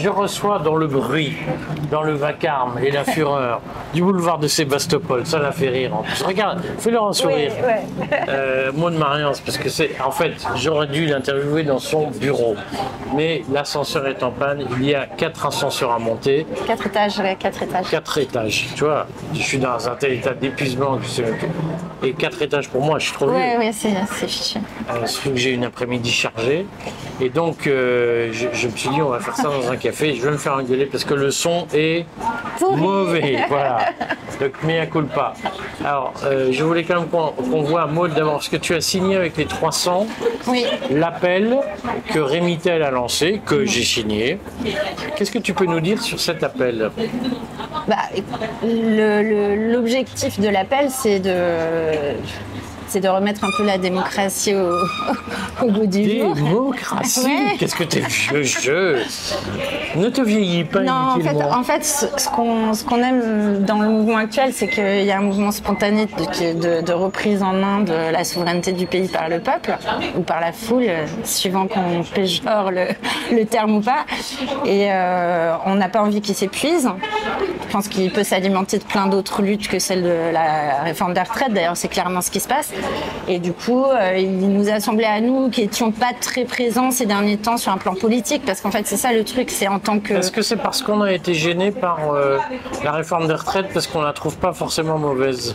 [0.00, 1.32] Je reçois dans le bruit,
[1.90, 3.60] dans le vacarme et la fureur
[3.94, 5.26] du boulevard de Sébastopol.
[5.26, 6.22] Ça la fait rire en plus.
[6.22, 7.52] Regarde, fais-leur un sourire.
[7.58, 8.08] Oui, ouais.
[8.28, 8.94] Euh, Maud
[9.44, 9.90] parce que c'est.
[10.04, 12.56] En fait, j'aurais dû l'interviewer dans son bureau.
[13.16, 14.66] Mais l'ascenseur est en panne.
[14.78, 17.90] Il y a quatre ascenseurs à monter, Quatre étages, ouais, quatre étages.
[17.90, 18.66] quatre étages.
[18.74, 21.24] Tu vois, je suis dans un tel état d'épuisement sais.
[22.02, 23.36] Et quatre étages pour moi, je suis trop vieux.
[23.36, 24.58] Ouais, c'est c'est fichu.
[24.90, 26.66] Euh, surtout que j'ai une après-midi chargée.
[27.20, 30.14] Et donc, euh, je, je me suis dit, on va faire ça dans un café.
[30.14, 32.06] Je vais me faire engueuler parce que le son est
[32.58, 32.80] Pourri.
[32.80, 33.38] mauvais.
[33.48, 33.78] Voilà.
[34.40, 35.34] Donc, mea culpa.
[35.84, 39.16] Alors, euh, je voulais quand même qu'on voit Maud d'abord ce que tu as signé
[39.16, 40.06] avec les 300.
[40.46, 40.64] Oui.
[40.90, 41.56] L'appel
[42.12, 44.38] que Rémy Tel a lancé, que j'ai signé?
[45.16, 46.90] Qu'est-ce que tu peux nous dire sur cet appel?
[47.88, 47.96] Bah,
[48.62, 51.32] L'objectif de l'appel, c'est de,
[52.88, 54.72] c'est de remettre un peu la démocratie au,
[55.62, 56.34] au goût du jour.
[56.34, 57.56] Démocratie Ouais.
[57.58, 58.98] Qu'est-ce que t'es vieux jeu
[59.96, 63.78] Ne te vieillis pas Non, en fait, en fait, ce qu'on ce qu'on aime dans
[63.80, 67.52] le mouvement actuel, c'est qu'il y a un mouvement spontané de, de- de reprise en
[67.52, 69.76] main de la souveraineté du pays par le peuple
[70.16, 70.86] ou par la foule,
[71.24, 72.86] suivant qu'on péjore le,
[73.32, 74.04] le terme ou pas.
[74.64, 76.88] Et euh, on n'a pas envie qu'il s'épuise.
[77.66, 81.20] Je pense qu'il peut s'alimenter de plein d'autres luttes que celle de la réforme des
[81.20, 81.52] retraites.
[81.52, 82.70] D'ailleurs, c'est clairement ce qui se passe.
[83.28, 86.90] Et du coup, euh, il nous a semblé à nous qui étions pas très présents
[86.90, 89.68] ces derniers temps sur un plan politique, parce qu'en fait, c'est ça le truc, c'est
[89.68, 92.38] en tant que Est-ce que c'est parce qu'on a été gêné par euh,
[92.82, 95.54] la réforme des retraites parce qu'on la trouve pas forcément mauvaise?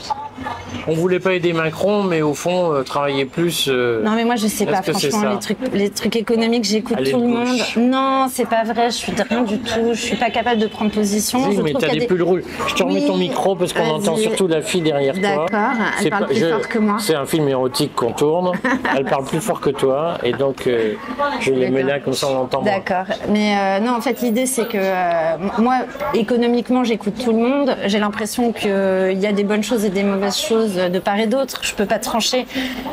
[0.88, 3.68] On voulait pas aider Macron, mais au fond, euh, travailler plus.
[3.70, 7.04] euh, Non mais moi je sais pas franchement les trucs les trucs économiques j'écoute tout
[7.20, 7.58] le de monde.
[7.78, 10.92] Non c'est pas vrai je suis rien du tout je suis pas capable de prendre
[10.92, 11.40] position.
[11.48, 12.42] Oui, je mais t'as des pulls rouges.
[12.68, 15.22] Je te remets Oui, ton micro parce qu'on entend surtout la fille derrière toi.
[15.22, 15.70] D'accord,
[16.02, 16.96] elle parle pas- plus fort que moi.
[17.00, 18.52] C'est un film érotique qu'on tourne.
[18.98, 20.94] Elle parle plus fort que toi, et donc euh,
[21.40, 22.62] je les mets là comme ça on l'entend.
[22.62, 23.06] D'accord.
[23.30, 25.80] Mais euh, non, en fait, l'idée, c'est que euh, moi,
[26.14, 27.76] économiquement, j'écoute tout le monde.
[27.86, 31.28] J'ai l'impression qu'il y a des bonnes choses et des mauvaises choses de part et
[31.28, 31.60] d'autre.
[31.64, 32.46] Je peux pas trancher.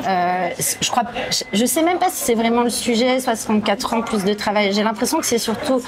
[0.07, 0.49] Euh,
[0.81, 1.05] je crois,
[1.53, 4.73] je- sais même pas si c'est vraiment le sujet, 64 ans, plus de travail.
[4.73, 5.81] J'ai l'impression que c'est surtout,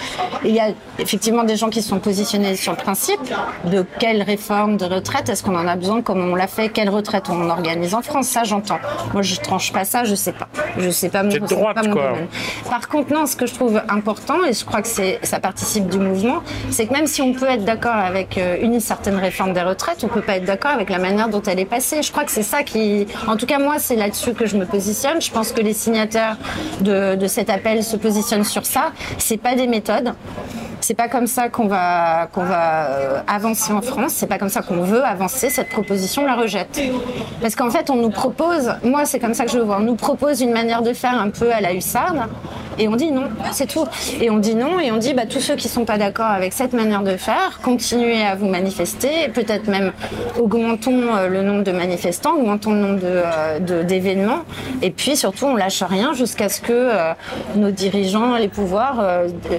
[0.45, 3.21] il y a effectivement des gens qui sont positionnés sur le principe
[3.65, 6.89] de quelle réforme de retraite est-ce qu'on en a besoin, comment on l'a fait, quelle
[6.91, 8.29] retraite on organise en France.
[8.29, 8.79] Ça, j'entends.
[9.13, 10.49] Moi, je tranche pas ça, je sais pas.
[10.79, 11.23] Je sais pas.
[11.23, 12.09] mon- droite, pas mon quoi.
[12.11, 12.27] domaine.
[12.71, 15.89] Par contre, non, ce que je trouve important, et je crois que c'est, ça participe
[15.89, 19.53] du mouvement, c'est que même si on peut être d'accord avec euh, une certaine réforme
[19.53, 22.03] des retraites, on peut pas être d'accord avec la manière dont elle est passée.
[22.03, 24.67] Je crois que c'est ça qui, en tout cas moi, c'est là-dessus que je me
[24.67, 25.21] positionne.
[25.21, 26.37] Je pense que les signataires
[26.81, 28.93] de, de cet appel se positionnent sur ça.
[29.19, 30.15] C'est pas des méthodes.
[30.81, 34.13] C'est pas comme ça qu'on va qu'on va euh, avancer en France.
[34.15, 35.49] C'est pas comme ça qu'on veut avancer.
[35.49, 36.81] Cette proposition on la rejette.
[37.41, 38.75] Parce qu'en fait, on nous propose.
[38.83, 39.79] Moi, c'est comme ça que je le vois.
[39.79, 42.21] On nous propose une manière de faire un peu à la hussarde,
[42.79, 43.25] et on dit non.
[43.53, 43.87] C'est tout.
[44.21, 46.53] Et on dit non, et on dit bah tous ceux qui sont pas d'accord avec
[46.53, 49.29] cette manière de faire, continuez à vous manifester.
[49.33, 49.93] Peut-être même
[50.39, 54.41] augmentons euh, le nombre de manifestants, augmentons le nombre de, euh, de- d'événements,
[54.83, 57.13] et puis surtout on lâche rien jusqu'à ce que euh,
[57.57, 59.03] nos dirigeants, les pouvoirs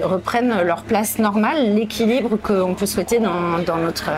[0.03, 4.09] reprennent leur place normale, l'équilibre qu'on peut souhaiter dans, dans notre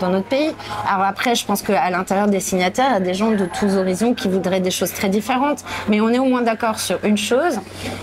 [0.00, 0.50] dans notre pays.
[0.92, 3.76] Alors après, je pense qu'à l'intérieur des signataires, il y a des gens de tous
[3.76, 7.18] horizons qui voudraient des choses très différentes, mais on est au moins d'accord sur une
[7.18, 7.58] chose,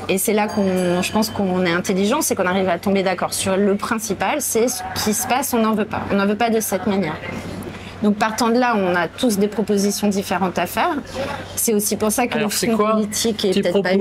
[0.09, 3.34] et c'est là qu'on, je pense qu'on est intelligent, c'est qu'on arrive à tomber d'accord
[3.34, 6.36] sur le principal, c'est ce qui se passe, on n'en veut pas, on n'en veut
[6.36, 7.16] pas de cette manière.
[8.04, 10.98] Donc partant de là, on a tous des propositions différentes à faire.
[11.56, 13.96] C'est aussi pour ça que Alors, le c'est fond quoi politique est peut-être pas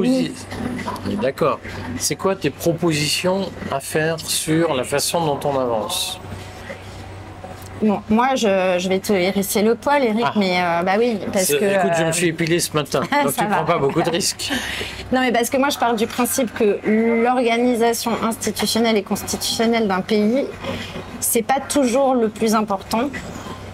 [1.22, 1.60] D'accord.
[1.98, 6.20] C'est quoi tes propositions à faire sur la façon dont on avance?
[7.82, 10.32] Bon, moi, je, je vais te hérisser le poil, Eric, Ah.
[10.37, 11.54] mais euh, bah oui, parce que.
[11.54, 13.47] Écoute, je euh, me suis épilé ce matin, donc tu va.
[13.56, 14.53] prends pas beaucoup de risques.
[15.12, 20.00] Non, mais parce que moi, je pars du principe que l'organisation institutionnelle et constitutionnelle d'un
[20.00, 20.46] pays,
[21.20, 23.11] c'est pas toujours le plus important.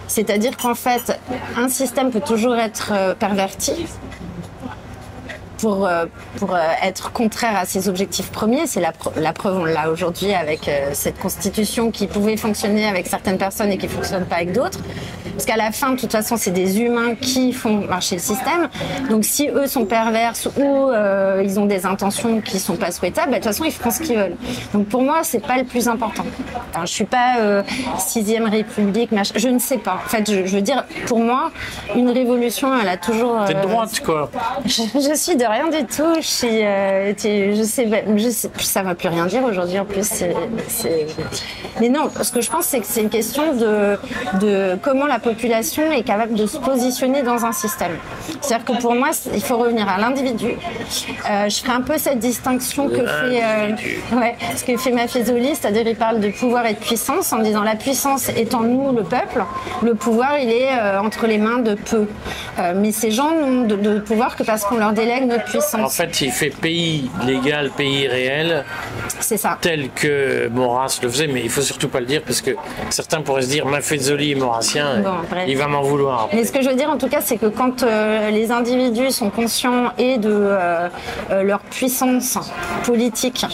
[0.07, 1.19] C'est-à-dire qu'en fait,
[1.55, 3.85] un système peut toujours être euh, perverti
[5.59, 6.05] pour, euh,
[6.37, 8.65] pour euh, être contraire à ses objectifs premiers.
[8.67, 13.07] C'est la, la preuve, on l'a aujourd'hui avec euh, cette constitution qui pouvait fonctionner avec
[13.07, 14.79] certaines personnes et qui fonctionne pas avec d'autres.
[15.39, 18.67] Parce qu'à la fin, de toute façon, c'est des humains qui font marcher le système.
[19.09, 23.31] Donc si eux sont perverses ou euh, ils ont des intentions qui sont pas souhaitables,
[23.31, 24.35] bah, de toute façon, ils feront ce qu'ils veulent.
[24.73, 26.25] Donc pour moi, c'est pas le plus important.
[26.73, 27.63] Enfin, je suis pas euh,
[27.97, 29.33] sixième république, machin.
[29.37, 30.01] je ne sais pas.
[30.05, 31.51] En fait, je, je veux dire, pour moi,
[31.95, 33.37] une révolution, elle a toujours.
[33.47, 34.29] T'es de euh, droite, quoi.
[34.65, 36.15] je, je suis de rien du tout.
[36.17, 37.87] Je suis, euh, tu- je sais,
[38.17, 40.05] je sais, ça va plus rien dire aujourd'hui en plus.
[40.05, 40.35] c'est-
[41.79, 43.97] Mais non, ce que je pense, c'est que c'est une question de,
[44.41, 47.95] de comment la population est capable de se positionner dans un système.
[48.41, 50.51] C'est-à-dire que pour moi, il faut revenir à l'individu.
[51.29, 55.55] Euh, je ferai un peu cette distinction que fait, euh, ouais, ce que fait Maffezoli,
[55.55, 58.91] c'est-à-dire il parle de pouvoir et de puissance en disant la puissance est en nous,
[58.95, 59.43] le peuple,
[59.83, 62.07] le pouvoir il est euh, entre les mains de peu.
[62.59, 65.49] Euh, mais ces gens n'ont de, de pouvoir que parce qu'on leur délègue notre En
[65.51, 65.95] puissance.
[65.95, 68.63] fait, il fait pays légal, pays réel,
[69.19, 69.57] C'est ça.
[69.61, 72.51] tel que Maurras le faisait, mais il faut surtout pas le dire parce que
[72.89, 76.29] certains pourraient se dire Maffezoli est maurassien, Bon, il va m'en vouloir.
[76.33, 79.11] Mais ce que je veux dire en tout cas, c'est que quand euh, les individus
[79.11, 80.89] sont conscients et de euh,
[81.31, 82.37] euh, leur puissance
[82.85, 83.45] politique,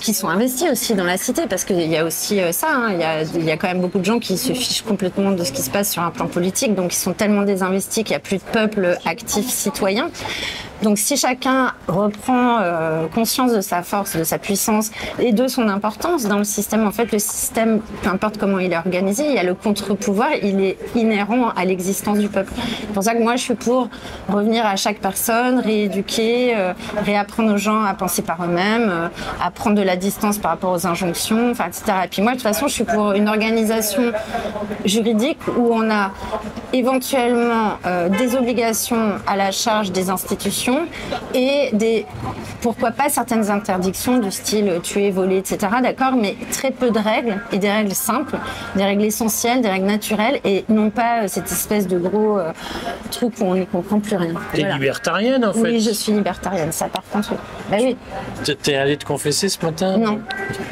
[0.00, 3.00] qui sont investis aussi dans la cité, parce qu'il y a aussi ça, hein, il
[3.00, 5.44] y, a, il y a quand même beaucoup de gens qui se fichent complètement de
[5.44, 8.16] ce qui se passe sur un plan politique, donc ils sont tellement désinvestis qu'il n'y
[8.16, 10.10] a plus de peuple actif citoyen.
[10.82, 15.68] Donc si chacun reprend euh, conscience de sa force, de sa puissance et de son
[15.68, 19.34] importance dans le système, en fait le système, peu importe comment il est organisé, il
[19.34, 22.52] y a le contre-pouvoir, il est inhérent à l'existence du peuple.
[22.56, 23.88] C'est pour ça que moi je suis pour
[24.28, 26.72] revenir à chaque personne, rééduquer, euh,
[27.04, 29.08] réapprendre aux gens à penser par eux-mêmes, euh,
[29.42, 31.82] à prendre de la distance par rapport aux injonctions, enfin, etc.
[32.04, 34.12] Et puis moi de toute façon je suis pour une organisation
[34.86, 36.12] juridique où on a
[36.72, 40.69] éventuellement euh, des obligations à la charge des institutions
[41.34, 42.06] et des,
[42.60, 45.58] pourquoi pas certaines interdictions du style tuer, voler, etc.
[45.82, 48.36] D'accord, mais très peu de règles et des règles simples,
[48.76, 52.52] des règles essentielles, des règles naturelles et non pas euh, cette espèce de gros euh,
[53.10, 54.34] truc où on n'y comprend plus rien.
[54.52, 54.74] T'es Voilà.
[54.76, 55.60] libertarienne en fait.
[55.60, 57.34] Oui, je suis libertarienne, ça par contre.
[57.70, 57.96] Bah oui,
[58.44, 59.96] T'es- T'es allé te confesser ce matin?
[59.96, 60.20] Non,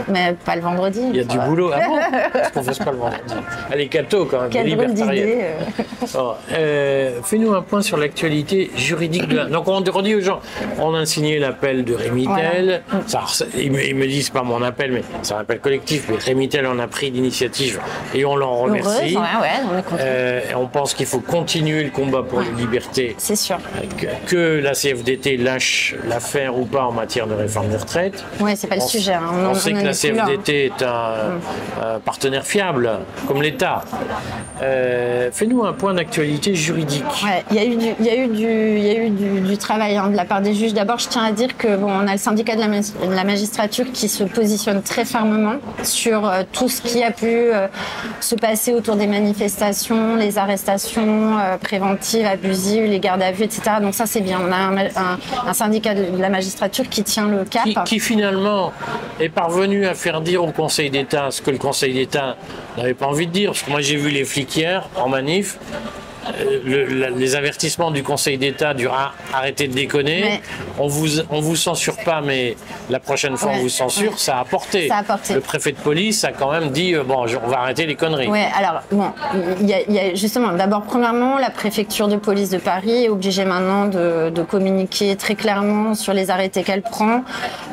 [0.08, 1.00] mais pas le vendredi.
[1.10, 1.70] Il y a du boulot.
[1.74, 1.96] Ah bon?
[2.44, 3.34] Je confesse pas le vendredi.
[3.70, 5.28] Elle est catho quand même, Quelle libertarienne.
[5.42, 6.32] euh.
[6.52, 9.44] Euh, Fais-nous un point sur l'actualité juridique de la...
[9.46, 10.40] Donc on redit aux gens,
[10.78, 12.82] on a signé l'appel de Rémitel.
[13.06, 13.24] Ça-
[13.56, 16.04] ils, me, ils me disent pas mon appel, mais c'est un appel collectif.
[16.08, 17.80] Mais Rémitel en a pris l'initiative
[18.14, 19.16] et on l'en remercie.
[19.16, 19.22] ouais,
[19.64, 19.96] on.
[19.98, 23.14] Euh, on pense qu'il faut continuer le combat pour les libertés.
[23.18, 23.58] C'est sûr.
[23.98, 28.24] Que, que la CFDT lâche l'affaire ou pas en matière de réforme des retraites.
[28.40, 29.12] Ouais, c'est pas le On- sujet.
[29.14, 29.22] hein.
[29.50, 29.92] On, sait que la.
[29.92, 31.38] CFDT est un,
[31.82, 32.90] un partenaire fiable,
[33.26, 33.82] comme l'État.
[34.62, 37.04] Euh, Fais-nous un point d'actualité juridique.
[37.24, 38.42] Ouais, il y a eu du, il y a eu du,
[38.78, 40.74] il y a eu du, du travail hein, de la part des juges.
[40.74, 42.60] D'abord, je tiens à dire que bon, on a le syndicat de
[43.14, 47.66] la, magistrature qui se positionne très fermement sur euh, tout ce qui a pu euh,
[48.20, 53.76] se passer autour des manifestations, les arrestations euh, préventives, abusives, les gardes à vue, etc.
[53.82, 54.40] Donc ça, c'est bien.
[54.40, 57.64] On a un, syndicat de la magistrature qui tient le cap.
[57.64, 58.72] Qui, qui finalement
[59.20, 62.36] est parvenu à faire dire au Conseil d'État ce que le Conseil d'État
[62.76, 63.50] n'avait pas envie de dire.
[63.50, 65.58] Parce que moi j'ai vu les flics hier en manif.
[66.40, 68.86] Euh, le- la- les avertissements du Conseil d'État du
[69.32, 70.40] arrêtez de déconner, Ouais.
[70.78, 72.56] on vous on vous censure pas, mais
[72.90, 74.16] la prochaine fois on vous censure, ouais.
[74.18, 74.88] ça a porté.
[74.88, 75.34] Ça a porté.
[75.34, 78.28] Le préfet de police a quand même dit euh, bon, on va arrêter les conneries.
[78.28, 79.10] Ouais, alors bon,
[79.60, 83.04] il y, a- il y a justement, d'abord, premièrement, la préfecture de police de Paris
[83.04, 87.22] est obligée maintenant de, de communiquer très clairement sur les arrêtés qu'elle prend,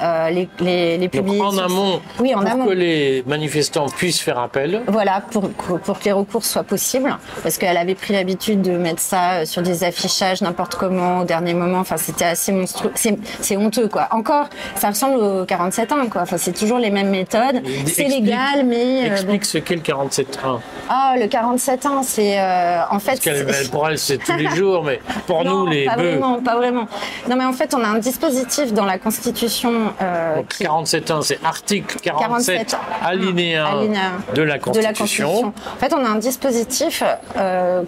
[0.03, 2.65] euh, les, les, les Donc en amont, Oui, en pour amont.
[2.65, 7.57] que les manifestants puissent faire appel, Voilà, pour, pour que les recours soient possibles, parce
[7.57, 11.53] qu'elle avait pris l'habitude de mettre ça euh, sur des affichages n'importe comment au dernier
[11.53, 11.79] moment.
[11.79, 12.91] Enfin, c'était assez monstrueux.
[12.95, 14.07] C'est honteux, quoi.
[14.11, 16.21] Encore, ça ressemble au 47 ans, quoi.
[16.21, 17.61] Enfin, c'est toujours les mêmes méthodes.
[17.87, 19.13] C'est légal, mais euh, bon.
[19.13, 20.59] explique ce qu'est le 47.1.
[20.89, 23.19] Ah, le 47 ans, c'est euh, en fait.
[23.23, 26.41] Parce pour elle, c'est tous les jours, mais pour Non, nous, les pas bœufs, vraiment,
[26.41, 26.87] pas vraiment.
[27.29, 31.39] Non, mais en fait, on a un dispositif dans la Constitution euh, donc 47.1, c'est
[31.43, 33.99] article 47, 47, alinéa, alinéa
[34.33, 34.87] de la de Constitution.
[34.87, 35.53] la Constitution.
[35.75, 37.03] En fait, on a un dispositif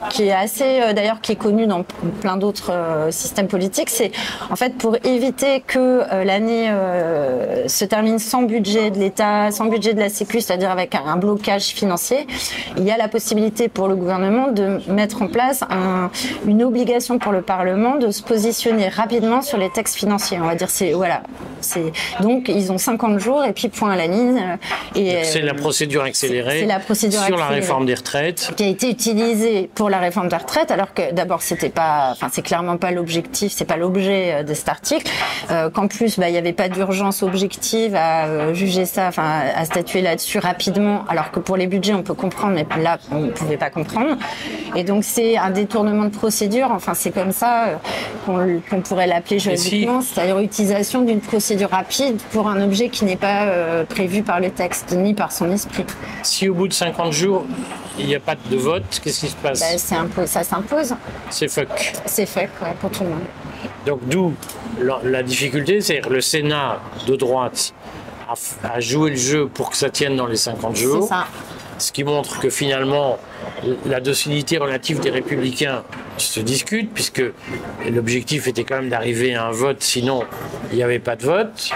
[0.09, 1.83] qui est assez, euh, d'ailleurs, qui est connu dans
[2.21, 3.89] plein d'autres euh, systèmes politiques.
[3.89, 4.11] C'est
[4.49, 6.69] en fait pour éviter que euh, l'année
[7.67, 11.63] se termine sans budget de l'État, sans budget de la Sécu, c'est-à-dire avec un, blocage
[11.67, 12.27] financier.
[12.77, 16.09] Il y a la possibilité pour le gouvernement de mettre en place un-
[16.45, 20.37] une obligation pour le Parlement de se positionner rapidement sur les textes financiers.
[20.41, 21.23] On va dire c'est voilà,
[21.61, 21.91] c'est
[22.21, 24.57] donc ils ont 50 jours et puis point à la ligne.
[24.95, 28.51] Et C'est la procédure accélérée c'est la procédure sur la réforme des retraites.
[28.55, 32.27] qui a été utilisé pour la réforme des retraites, alors que d'abord c'était pas, enfin
[32.31, 35.11] c'est clairement pas l'objectif, c'est pas l'objet euh, de cet article.
[35.51, 39.41] Euh, Qu'en plus, bah, il n'y avait pas d'urgence objective à euh, juger ça, enfin
[39.55, 43.19] à statuer là-dessus rapidement, alors que pour les budgets on peut comprendre, mais là on
[43.19, 44.17] ne pouvait pas comprendre.
[44.75, 46.69] Et donc c'est un détournement de procédure.
[46.71, 47.79] Enfin c'est comme ça
[48.25, 53.45] qu'on pourrait l'appeler juridiquement, c'est-à-dire utilisation d'une procédure rapide pour un objet qui n'est pas
[53.45, 55.85] euh, prévu par le texte ni par son esprit.
[56.23, 57.45] Si au bout de 50 jours,
[57.99, 59.59] il n'y a pas de vote, qu'est-ce qui se passe?
[59.59, 60.95] Bah, c'est un peu, ça s'impose.
[61.29, 61.93] C'est fuck.
[62.05, 63.23] C'est fait quoi, pour tout le monde.
[63.85, 64.33] Donc d'où
[64.81, 67.73] la, la difficulté, c'est que le Sénat de droite
[68.63, 71.03] a, joué le jeu pour que ça tienne dans les 50 jours.
[71.03, 71.27] C'est ça.
[71.77, 73.19] Ce qui montre que finalement,
[73.85, 75.83] la docilité relative des républicains
[76.17, 77.23] se discute, puisque
[77.89, 80.23] l'objectif était quand même d'arriver à un vote, sinon
[80.71, 81.69] il n'y avait pas de vote.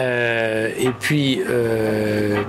[0.00, 2.42] Euh, et puis, euh,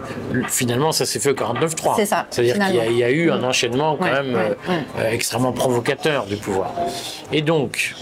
[0.47, 1.95] finalement, ça s'est fait au 49-3.
[1.97, 4.99] C'est ça, C'est-à-dire qu'il y, a- y eu un enchaînement quand Ouais, même ouais, euh,
[5.01, 5.13] ouais.
[5.15, 6.73] extrêmement provocateur du pouvoir.
[7.31, 7.95] Et donc,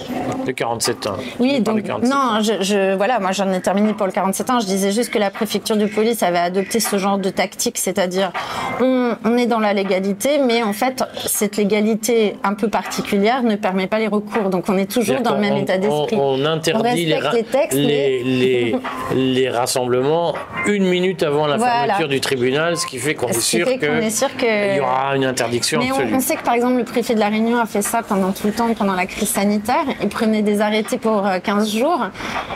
[0.45, 1.17] le 47 ans.
[1.39, 2.33] Oui, Je parle donc du 47 ans.
[2.35, 4.59] non, je, je- voilà, moi j'en ai terminé pour le 47 ans.
[4.59, 8.31] Je disais juste que la préfecture de police avait adopté ce genre de tactique, c'est-à-dire
[8.79, 13.55] on, on est dans la légalité, mais en fait cette légalité un peu particulière ne
[13.55, 14.49] permet pas les recours.
[14.49, 16.15] Donc on est toujours dans le même état d'esprit.
[16.17, 18.75] On, on interdit les, respecte ra- les textes, les, les-
[19.15, 20.33] les rassemblements
[20.67, 21.73] une minute avant la Voilà.
[21.95, 25.79] fermeture du tribunal, ce qui fait qu'on est sûr qu'il que y aura une interdiction
[25.79, 26.15] Mais on, absolue.
[26.15, 28.47] on sait que par exemple le préfet de la Réunion a fait ça pendant tout
[28.47, 29.83] le temps, pendant la crise sanitaire.
[30.01, 32.05] Il prenait des arrêtés pour euh, 15 jours.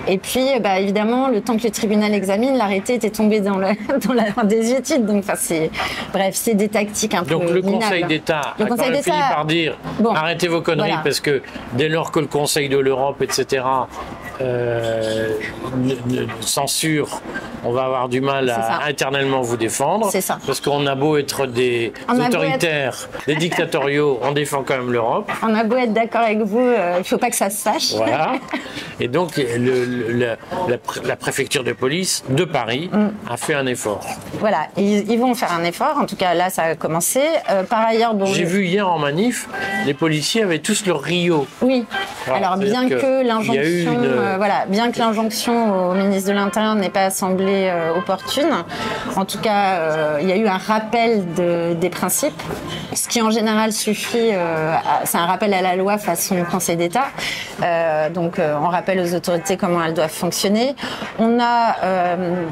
[0.07, 3.57] Et puis, euh, bah, évidemment, le temps que le tribunal examine, l'arrêté était tombé dans,
[3.57, 3.67] le,
[4.07, 5.05] dans la désuétude.
[5.05, 5.33] Donc, enfin,
[6.13, 7.83] bref, c'est des tactiques un Donc peu le minables.
[7.83, 10.13] Conseil d'État Le a quand Conseil même fini par dire Bon.
[10.13, 11.03] arrêtez vos conneries Voilà.
[11.03, 11.41] parce que
[11.73, 13.63] dès lors que le Conseil de l'Europe, etc.,
[14.41, 15.29] euh,
[15.77, 17.21] ne- ne- censure,
[17.63, 18.89] on va avoir du mal à ça.
[18.89, 20.09] éternellement vous défendre.
[20.11, 20.37] C'est ça.
[20.45, 25.31] Parce qu'on a beau être des On autoritaires, des dictatoriaux, on défend quand même l'Europe.
[25.41, 27.93] On a beau être d'accord avec vous, euh, il faut pas que ça se sache.
[27.95, 28.33] Voilà.
[28.99, 30.35] Et donc, le- le- la,
[30.69, 33.07] la pr- la préfecture de police de Paris Mm.
[33.29, 34.05] a fait un effort.
[34.39, 35.97] Voilà, ils, ils vont faire un effort.
[35.99, 37.21] En tout cas, là, ça a commencé.
[37.49, 39.47] Euh, par ailleurs, bon, J'ai vu hier en manif,
[39.85, 41.45] les policiers avaient tous leur Rio.
[41.61, 41.85] Oui.
[42.25, 44.97] Voilà, Alors bien que que l'injonction, il y a eu une- euh, voilà, bien que
[44.99, 48.49] l'injonction au ministre de l'Intérieur n'ait pas semblé euh, opportune,
[49.15, 52.41] en tout cas, euh, il y a eu un rappel de- des principes,
[52.93, 54.31] ce qui en général suffit.
[54.33, 54.73] euh,
[55.03, 57.05] c'est un rappel à la loi façon Conseil d'État.
[57.63, 60.75] Euh, donc, euh, on rappelle aux autorités comment elles doivent fonctionner.
[61.19, 62.45] On a euh,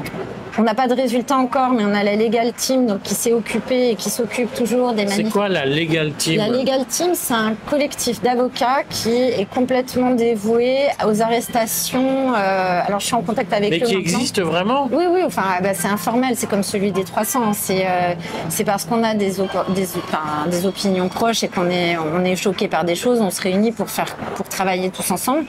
[0.58, 3.32] on n'a pas de résultat encore, mais on a la Legal Team donc, qui s'est
[3.32, 5.30] occupée et qui s'occupe toujours des C'est manifestations.
[5.40, 10.76] quoi la Legal Team La Legal Team, c'est un collectif d'avocats qui est complètement dévoué
[11.06, 12.34] aux arrestations.
[12.34, 14.10] euh, alors, je suis en contact avec Mais eux qui maintenant.
[14.18, 14.88] existe vraiment?
[14.92, 17.40] Oui, oui, enfin, bah, c'est informel, c'est comme celui des 300.
[17.44, 17.52] hein.
[17.54, 18.14] C'est euh,
[18.48, 22.24] c'est parce qu'on a des, op- des, enfin, des opinions proches et qu'on est, on
[22.24, 25.44] est choqué par des choses, on se réunit pour, faire, pour travailler tous ensemble.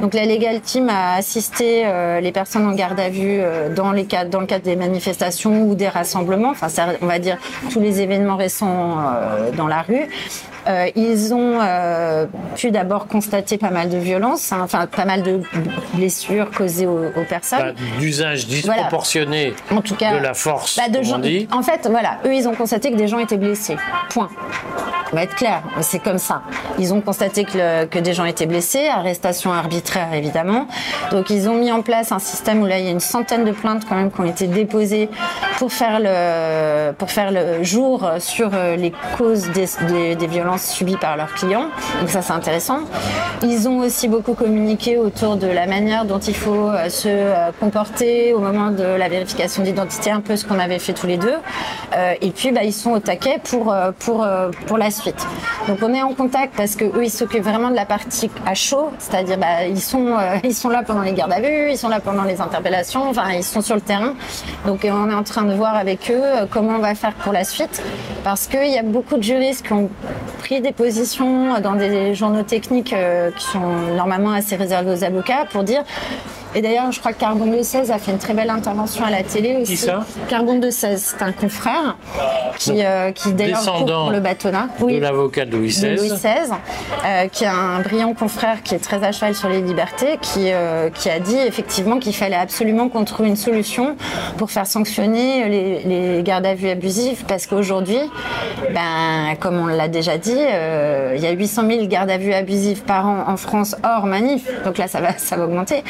[0.00, 3.92] Donc la Legal Team a assisté euh, les personnes en garde à vue euh, dans,
[3.92, 6.68] les cas, dans le des manifestations ou des rassemblements, enfin,
[7.00, 7.38] on va dire
[7.70, 10.08] tous les événements récents euh, dans la rue.
[10.66, 15.22] Euh, ils ont euh, pu d'abord constater pas mal de violences, hein, enfin pas mal
[15.22, 15.40] de
[15.94, 17.74] blessures causées aux, aux personnes.
[17.74, 21.48] Bah, D'usage disproportionné En tout cas, de la force, bah, de gens- dit.
[21.52, 23.76] En fait, voilà, eux, ils ont constaté que des gens étaient blessés.
[24.10, 24.28] Point.
[25.12, 26.42] On va être clair, c'est comme ça.
[26.78, 30.66] Ils ont constaté que, le- que des gens étaient blessés, arrestation arbitraire évidemment.
[31.12, 33.44] Donc ils ont mis en place un système où là il y a une centaine
[33.44, 35.08] de plaintes quand même qui ont été déposées
[35.58, 40.53] pour faire le pour faire le jour sur euh, les causes des, des- des violences
[40.58, 41.68] subies par leurs clients.
[42.00, 42.80] Donc ça c'est intéressant.
[43.42, 47.50] Ils ont aussi beaucoup communiqué autour de la manière dont il faut euh, se euh,
[47.60, 51.16] comporter au moment de la vérification d'identité, un peu ce qu'on avait fait tous les
[51.16, 51.36] deux.
[51.96, 54.26] Euh, et puis bah, ils sont au taquet pour pour
[54.66, 55.26] pour la suite.
[55.68, 58.54] Donc on est en contact parce que eux ils s'occupent vraiment de la partie à
[58.54, 61.88] chaud, c'est-à-dire bah, ils sont ils sont là pendant les gardes à vue, ils sont
[61.88, 64.14] là pendant les interpellations, enfin ils sont sur le terrain.
[64.66, 67.44] Donc on est en train de voir avec eux comment on va faire pour la
[67.44, 67.82] suite
[68.22, 69.90] parce qu'il y a beaucoup de juristes qui ont
[70.44, 75.46] pris des positions dans des journaux techniques euh, qui sont normalement assez réservés aux avocats
[75.50, 75.82] pour dire
[76.54, 79.10] et d'ailleurs, je crois que Carbone de 16 a fait une très belle intervention à
[79.10, 79.72] la télé aussi.
[79.72, 81.96] Qui ça Carbone de 16, c'est un confrère
[82.58, 84.68] qui, euh, qui d'ailleurs pour le bâtonnat.
[84.80, 86.14] de l'avocat de Louis de Louis XVI.
[86.14, 86.54] XVI,
[87.04, 90.52] euh, qui a un brillant confrère qui est très à cheval sur les libertés, qui,
[90.52, 93.96] euh, qui a dit effectivement qu'il fallait absolument qu'on trouve une solution
[94.38, 97.98] pour faire sanctionner les, les gardes à vue abusifs, parce qu'aujourd'hui,
[98.72, 102.32] ben, comme on l'a déjà dit, euh, il y a 800 000 gardes à vue
[102.32, 105.82] abusifs par an en France hors manif, donc là ça va, ça va augmenter,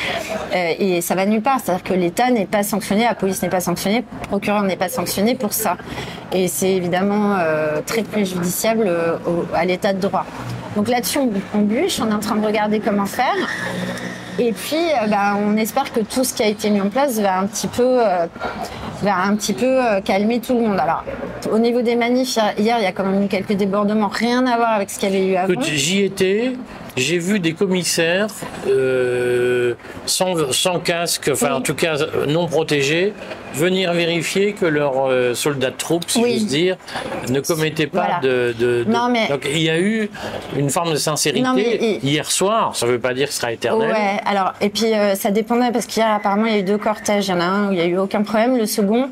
[0.55, 3.49] Euh, et ça va nulle part, c'est-à-dire que l'État n'est pas sanctionné, la police n'est
[3.49, 5.77] pas sanctionnée, le procureur n'est pas sanctionné pour ça.
[6.33, 10.25] Et c'est évidemment euh, très préjudiciable euh, au- à l'état de droit.
[10.77, 13.35] Donc là-dessus, on, on bûche, on est en train de regarder comment faire.
[14.39, 14.77] Et puis,
[15.09, 17.69] bah, on espère que tout ce qui a été mis en place va un petit
[17.69, 18.27] peu, euh,
[19.03, 20.79] va un petit peu euh, calmer tout le monde.
[20.81, 21.05] Alors,
[21.53, 24.57] au niveau des manifs, hier, il y a quand même eu quelques débordements, rien à
[24.57, 25.61] voir avec ce qu'il y avait eu avant.
[25.63, 26.53] J'y étais,
[26.97, 28.29] j'ai vu des commissaires
[28.69, 29.75] euh,
[30.07, 31.53] sans, sans casque, enfin Oui.
[31.57, 31.97] en tout cas
[32.29, 33.13] non protégés,
[33.55, 36.35] venir vérifier que leurs euh, soldats de troupes, si Oui.
[36.39, 36.77] j'ose dire,
[37.29, 38.21] ne commettaient pas Voilà.
[38.21, 40.11] de, de- de- Non, mais- Donc il y a eu
[40.57, 43.33] une forme de sincérité Non, mais il- hier soir, ça ne veut pas dire que
[43.33, 43.91] ce sera éternel.
[43.91, 46.79] Ouais, alors, et puis euh, ça dépendait parce qu'hier, apparemment, il y a eu deux
[46.79, 47.27] cortèges.
[47.29, 48.57] Il y en a un où il n'y a eu aucun problème.
[48.57, 49.09] Le second,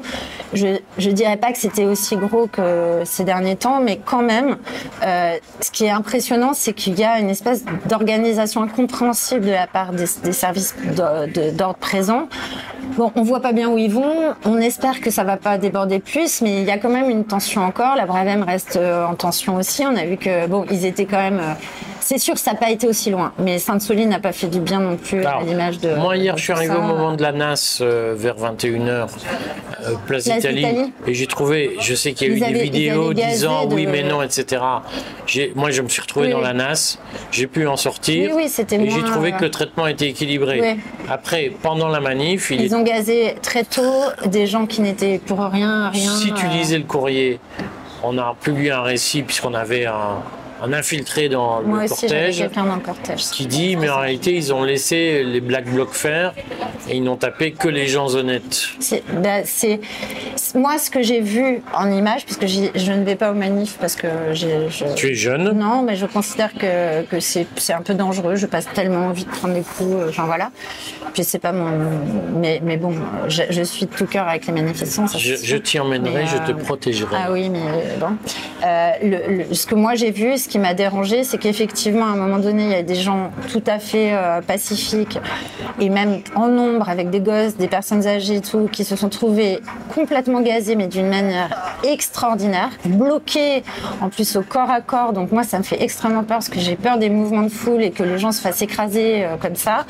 [0.54, 4.56] je je dirais pas que c'était aussi gros que ces derniers temps, mais quand même,
[5.02, 9.92] ce qui est impressionnant, c'est qu'il y a une espèce d'organisation incompréhensible de la part
[9.92, 10.74] des, des services
[11.56, 12.28] d'ordre présents.
[12.96, 14.34] Bon, on voit pas bien où ils vont.
[14.44, 17.24] On espère que ça va pas déborder plus, mais il y a quand même une
[17.24, 17.96] tension encore.
[17.96, 19.84] La Bravem reste euh, en tension aussi.
[19.86, 21.38] On a vu que bon, ils étaient quand même.
[21.40, 21.52] euh,
[22.00, 24.58] c'est sûr que ça n'a pas été aussi loin, mais Sainte-Soline n'a pas fait du
[24.58, 25.94] bien non plus Alors, à l'image de.
[25.94, 29.06] moi hier de je suis arrivé au moment de la NAS euh, vers 21h, euh,
[30.04, 30.92] place Place d'Italie, d'Italie.
[31.06, 33.66] et j'ai trouvé, je sais qu'il y a Ils eu des avaient- ils vidéos disant
[33.66, 34.60] de- oui mais non, etc.
[35.54, 36.44] Moi je me suis retrouvé Oui, dans oui.
[36.44, 36.98] la NAS,
[37.30, 40.08] j'ai pu en sortir, Oui, oui, c'était et j'ai trouvé euh, que le traitement était
[40.08, 40.60] équilibré.
[40.60, 40.80] Oui.
[41.10, 42.74] Après, pendant la manif, il Ils est...
[42.74, 46.10] ont gazé très tôt des gens qui n'étaient pour rien, rien.
[46.10, 47.38] si tu euh, lisais le courrier,
[48.02, 50.18] on a publié un récit puisqu'on avait un,
[50.62, 52.38] un infiltré dans Moi le aussi, cortège.
[52.38, 53.22] quelqu'un dans le cortège.
[53.32, 56.34] qui dit, mais en réalité, ils ont laissé les black blocs faire
[56.88, 58.68] et ils n'ont tapé que les gens honnêtes.
[58.78, 59.80] C'est, bah, c'est,
[60.54, 63.96] moi ce que j'ai vu en image, puisque je ne vais pas aux manifs parce
[63.96, 67.82] que j'ai, je, Tu es jeune, non, mais je considère que, que c'est, c'est un
[67.82, 68.36] peu dangereux.
[68.36, 70.50] Je passe tellement envie de prendre des coups, euh, enfin voilà.
[71.14, 71.70] Puis c'est pas mon,
[72.40, 72.94] mais, mais bon,
[73.28, 75.06] je, je suis de tout cœur avec les manifestants.
[75.06, 77.16] ça, je, t'y emmènerai, Mais, je te euh, protégerai.
[77.18, 78.16] Ah oui, mais euh, bon.
[78.64, 82.08] Euh, le- le- ce que moi j'ai vu, ce qui m'a dérangé, c'est qu'effectivement, à
[82.08, 85.18] un moment donné, il y a des gens tout à fait euh, pacifiques
[85.80, 89.08] et même en nombre, avec des gosses, des personnes âgées et tout, qui se sont
[89.08, 89.60] trouvés
[89.94, 93.62] complètement gazés, mais d'une manière extraordinaire, bloqués
[94.02, 95.14] en plus au corps à corps.
[95.14, 97.82] Donc moi, ça me fait extrêmement peur parce que j'ai peur des mouvements de foule
[97.82, 99.86] et que les gens se fassent écraser euh, comme ça.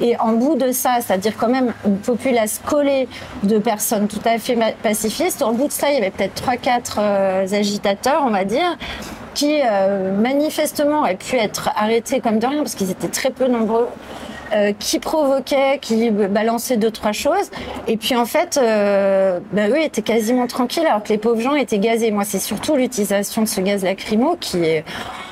[0.00, 3.06] Et en bout de ça, c'est-à-dire quand même une populace collée
[3.42, 6.94] de personnes tout à fait pacifistes, en bout de ça, il y avait peut-être 3-4
[6.98, 8.78] euh, agitateurs, on va dire,
[9.36, 13.46] qui euh, manifestement auraient pu être arrêtés comme de rien parce qu'ils étaient très peu
[13.46, 13.86] nombreux.
[14.52, 17.50] euh, qui provoquaient, qui balançaient deux trois choses,
[17.88, 21.56] et puis en fait, euh, bah, eux étaient quasiment tranquilles alors que les pauvres gens
[21.56, 22.12] étaient gazés.
[22.12, 24.84] Moi, c'est surtout l'utilisation de ce gaz lacrymo qui est,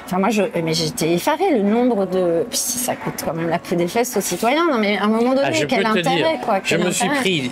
[0.07, 3.59] enfin moi, je, mais j'étais effarée le nombre de, puis ça coûte quand même la
[3.59, 4.67] peau des fesses aux citoyens.
[4.71, 7.51] Non mais à un moment donné, Ah, quel intérêt dire, quoi je me suis pris,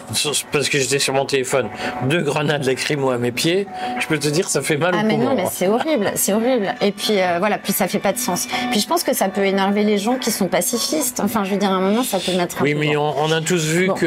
[0.52, 1.68] parce que j'étais sur mon téléphone,
[2.04, 3.66] deux grenades lacrymo à mes pieds.
[4.00, 5.30] Je peux te dire, ça fait mal Ah au mais poumon.
[5.30, 6.74] non, mais c'est horrible, c'est horrible.
[6.80, 8.46] Et puis euh, voilà, puis ça fait pas de sens.
[8.70, 11.20] Puis je pense que ça peut énerver les gens qui sont pacifistes.
[11.20, 13.30] Enfin, je veux dire, à un moment, ça peut mettre un Oui, mais on, on
[13.32, 13.94] a tous vu Bon.
[13.94, 14.06] que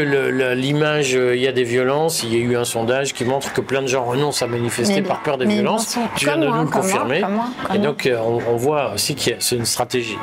[0.53, 2.23] l'image, euh, il y a des violences.
[2.23, 5.01] Il y a eu un sondage qui montre que plein de gens renoncent à manifester
[5.01, 5.97] Mais- par peur des violences.
[6.15, 7.21] Tu viens de nous le confirmer.
[7.21, 10.17] comme moi, comme Et donc, euh, on, on voit aussi que c'est une stratégie.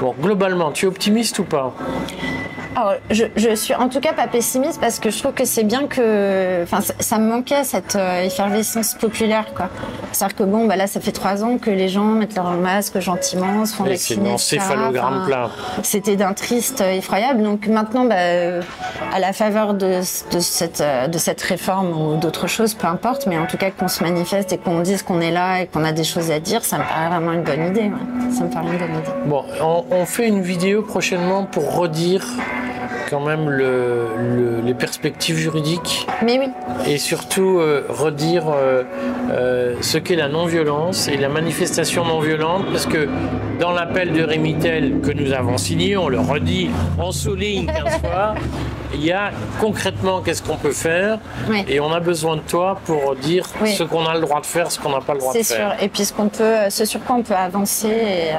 [0.00, 1.74] Bon, globalement, tu es optimiste ou pas?
[2.76, 5.64] Alors, je, je suis en tout cas pas pessimiste parce que je trouve que c'est
[5.64, 9.68] bien que, enfin, ça, ça me manquait cette euh, effervescence populaire, quoi.
[10.12, 13.00] C'est-à-dire que bon, bah là, ça fait trois ans que les gens mettent leur masque
[13.00, 14.30] gentiment, se font Et c'est vacciner.
[14.30, 15.26] l'encéphalogramme etc.
[15.26, 15.50] plat.
[15.82, 17.42] C'était d'un triste euh, effroyable.
[17.42, 18.62] Donc maintenant, bah, euh,
[19.12, 19.98] à la faveur de,
[20.32, 23.88] de cette de cette réforme ou d'autres choses, peu importe, mais en tout cas qu'on
[23.88, 26.64] se manifeste et qu'on dise qu'on est là et qu'on a des choses à dire,
[26.64, 27.82] ça me paraît vraiment une bonne idée.
[27.90, 28.32] ouais.
[28.32, 29.10] Ça me paraît une bonne idée.
[29.26, 32.24] Bon, on, on fait une vidéo prochainement pour redire
[33.10, 36.46] quand même le- le- les perspectives juridiques Mais oui.
[36.86, 38.84] et surtout euh, redire euh,
[39.32, 43.08] euh, ce qu'est la non-violence et la manifestation non-violente, parce que
[43.58, 48.34] dans l'appel de Rémitel que nous avons signé, on le redit, on souligne 15 fois,
[48.94, 51.18] il y a concrètement qu'est-ce qu'on peut faire,
[51.48, 51.64] Oui.
[51.68, 53.72] et on a besoin de toi pour dire Oui.
[53.74, 55.54] ce qu'on a le droit de faire, ce qu'on n'a pas le droit de C'est
[55.56, 55.72] faire.
[55.74, 55.82] sûr.
[55.84, 58.30] Et puis ce qu'on peut, ce sur quoi on peut avancer et,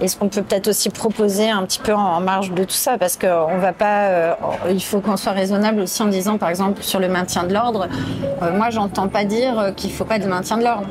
[0.00, 2.98] et ce qu'on peut peut-être aussi proposer un petit peu en, marge de tout ça,
[2.98, 4.34] parce qu'on va pas, euh,
[4.68, 7.88] il faut qu'on soit raisonnable aussi en disant, par exemple, sur le maintien de l'ordre.
[8.42, 10.86] euh, moi, j'entends pas dire euh, qu'il faut pas de maintien de l'ordre.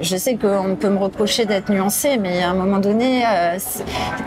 [0.00, 3.56] Je sais qu'on peut me reprocher d'être nuancé, mais à un moment donné, euh,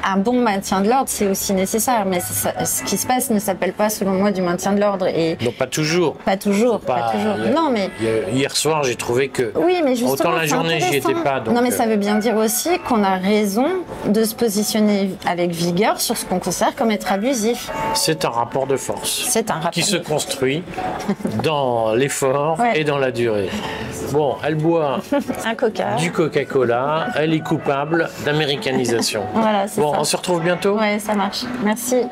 [0.07, 2.05] un bon maintien de l'ordre, c'est aussi nécessaire.
[2.05, 5.07] Mais ça- ce qui se passe ne s'appelle pas, selon moi, du maintien de l'ordre.
[5.07, 6.15] Et Donc pas toujours.
[6.17, 7.33] pas toujours, pas, Pas- toujours.
[7.33, 7.89] a- Non, mais
[8.33, 11.53] Hier soir, j'ai trouvé que oui, mais justement, Autant la journée, j'y étais pas, donc,
[11.55, 13.65] non, mais euh, ça veut bien dire aussi qu'on a raison
[14.07, 17.69] de se positionner avec vigueur sur ce qu'on considère comme être abusif.
[17.93, 19.25] c'est un rapport de force.
[19.27, 19.71] C'est un rapport.
[19.71, 20.63] qui se construit
[21.43, 22.79] dans l'effort Ouais.
[22.79, 23.49] et dans la durée.
[24.11, 24.99] Bon, elle boit
[25.45, 25.95] Un coca.
[25.95, 29.23] du Coca-Cola, elle est coupable d'américanisation.
[29.33, 29.99] Voilà, c'est Bon, ça.
[29.99, 31.43] on se retrouve bientôt Ouais, ça marche.
[31.63, 32.03] Merci.